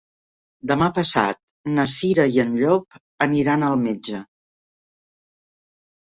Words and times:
Demà 0.69 0.85
passat 0.93 1.37
na 1.73 1.83
Cira 1.95 2.23
i 2.37 2.41
en 2.43 2.55
Llop 2.61 2.97
aniran 3.25 3.65
al 3.67 3.75
metge. 3.83 4.23